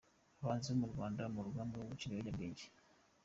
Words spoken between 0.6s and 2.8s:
bo mu Rwanda mu rugamba rwo guca ibiyobyabwenge